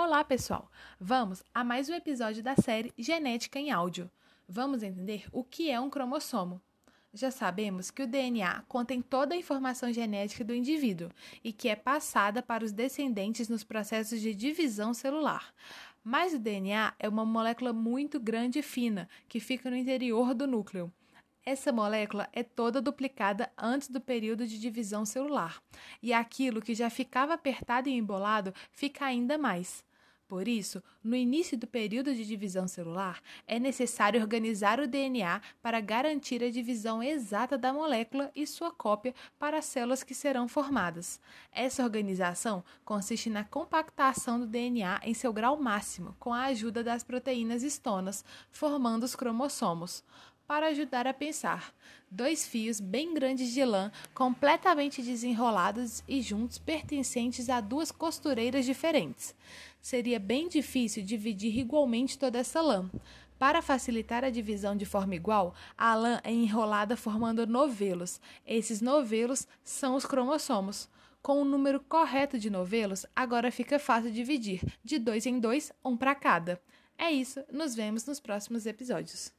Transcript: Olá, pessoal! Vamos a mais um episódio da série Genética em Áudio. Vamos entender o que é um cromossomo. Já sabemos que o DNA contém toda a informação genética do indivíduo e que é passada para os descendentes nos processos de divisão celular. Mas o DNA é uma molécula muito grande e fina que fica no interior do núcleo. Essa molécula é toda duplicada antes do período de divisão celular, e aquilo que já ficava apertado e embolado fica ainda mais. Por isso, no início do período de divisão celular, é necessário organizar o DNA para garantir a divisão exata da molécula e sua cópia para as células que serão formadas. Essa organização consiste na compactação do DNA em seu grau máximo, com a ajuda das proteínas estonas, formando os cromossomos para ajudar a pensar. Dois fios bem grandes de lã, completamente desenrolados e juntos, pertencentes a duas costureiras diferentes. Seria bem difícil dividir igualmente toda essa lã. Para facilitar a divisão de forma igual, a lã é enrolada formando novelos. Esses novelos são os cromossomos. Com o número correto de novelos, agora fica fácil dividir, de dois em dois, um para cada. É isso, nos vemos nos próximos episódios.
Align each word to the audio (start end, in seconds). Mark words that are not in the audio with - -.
Olá, 0.00 0.22
pessoal! 0.22 0.70
Vamos 1.00 1.42
a 1.52 1.64
mais 1.64 1.88
um 1.88 1.92
episódio 1.92 2.40
da 2.40 2.54
série 2.54 2.92
Genética 2.96 3.58
em 3.58 3.72
Áudio. 3.72 4.08
Vamos 4.48 4.84
entender 4.84 5.26
o 5.32 5.42
que 5.42 5.72
é 5.72 5.80
um 5.80 5.90
cromossomo. 5.90 6.62
Já 7.12 7.32
sabemos 7.32 7.90
que 7.90 8.04
o 8.04 8.06
DNA 8.06 8.62
contém 8.68 9.02
toda 9.02 9.34
a 9.34 9.36
informação 9.36 9.92
genética 9.92 10.44
do 10.44 10.54
indivíduo 10.54 11.10
e 11.42 11.52
que 11.52 11.68
é 11.68 11.74
passada 11.74 12.40
para 12.40 12.64
os 12.64 12.70
descendentes 12.70 13.48
nos 13.48 13.64
processos 13.64 14.20
de 14.20 14.36
divisão 14.36 14.94
celular. 14.94 15.52
Mas 16.04 16.32
o 16.32 16.38
DNA 16.38 16.94
é 16.96 17.08
uma 17.08 17.24
molécula 17.24 17.72
muito 17.72 18.20
grande 18.20 18.60
e 18.60 18.62
fina 18.62 19.08
que 19.28 19.40
fica 19.40 19.68
no 19.68 19.76
interior 19.76 20.32
do 20.32 20.46
núcleo. 20.46 20.92
Essa 21.44 21.72
molécula 21.72 22.28
é 22.32 22.44
toda 22.44 22.80
duplicada 22.80 23.50
antes 23.58 23.88
do 23.88 24.00
período 24.00 24.46
de 24.46 24.60
divisão 24.60 25.04
celular, 25.04 25.60
e 26.00 26.12
aquilo 26.12 26.60
que 26.60 26.74
já 26.74 26.88
ficava 26.88 27.34
apertado 27.34 27.88
e 27.88 27.94
embolado 27.94 28.54
fica 28.70 29.06
ainda 29.06 29.36
mais. 29.36 29.87
Por 30.28 30.46
isso, 30.46 30.82
no 31.02 31.16
início 31.16 31.56
do 31.56 31.66
período 31.66 32.14
de 32.14 32.22
divisão 32.22 32.68
celular, 32.68 33.22
é 33.46 33.58
necessário 33.58 34.20
organizar 34.20 34.78
o 34.78 34.86
DNA 34.86 35.40
para 35.62 35.80
garantir 35.80 36.44
a 36.44 36.50
divisão 36.50 37.02
exata 37.02 37.56
da 37.56 37.72
molécula 37.72 38.30
e 38.36 38.46
sua 38.46 38.70
cópia 38.70 39.14
para 39.38 39.56
as 39.56 39.64
células 39.64 40.02
que 40.02 40.14
serão 40.14 40.46
formadas. 40.46 41.18
Essa 41.50 41.82
organização 41.82 42.62
consiste 42.84 43.30
na 43.30 43.42
compactação 43.42 44.38
do 44.38 44.46
DNA 44.46 45.00
em 45.02 45.14
seu 45.14 45.32
grau 45.32 45.56
máximo, 45.56 46.14
com 46.20 46.30
a 46.30 46.44
ajuda 46.44 46.84
das 46.84 47.02
proteínas 47.02 47.62
estonas, 47.62 48.22
formando 48.50 49.04
os 49.04 49.16
cromossomos 49.16 50.04
para 50.48 50.68
ajudar 50.68 51.06
a 51.06 51.12
pensar. 51.12 51.74
Dois 52.10 52.48
fios 52.48 52.80
bem 52.80 53.12
grandes 53.12 53.52
de 53.52 53.62
lã, 53.62 53.92
completamente 54.14 55.02
desenrolados 55.02 56.02
e 56.08 56.22
juntos, 56.22 56.56
pertencentes 56.56 57.50
a 57.50 57.60
duas 57.60 57.92
costureiras 57.92 58.64
diferentes. 58.64 59.34
Seria 59.82 60.18
bem 60.18 60.48
difícil 60.48 61.04
dividir 61.04 61.58
igualmente 61.58 62.18
toda 62.18 62.38
essa 62.38 62.62
lã. 62.62 62.90
Para 63.38 63.60
facilitar 63.60 64.24
a 64.24 64.30
divisão 64.30 64.74
de 64.74 64.86
forma 64.86 65.14
igual, 65.14 65.54
a 65.76 65.94
lã 65.94 66.18
é 66.24 66.32
enrolada 66.32 66.96
formando 66.96 67.46
novelos. 67.46 68.18
Esses 68.46 68.80
novelos 68.80 69.46
são 69.62 69.94
os 69.94 70.06
cromossomos. 70.06 70.88
Com 71.20 71.42
o 71.42 71.44
número 71.44 71.78
correto 71.78 72.38
de 72.38 72.48
novelos, 72.48 73.04
agora 73.14 73.52
fica 73.52 73.78
fácil 73.78 74.10
dividir, 74.10 74.62
de 74.82 74.98
dois 74.98 75.26
em 75.26 75.38
dois, 75.38 75.70
um 75.84 75.94
para 75.96 76.14
cada. 76.14 76.60
É 76.96 77.12
isso, 77.12 77.44
nos 77.52 77.74
vemos 77.74 78.06
nos 78.06 78.18
próximos 78.18 78.66
episódios. 78.66 79.32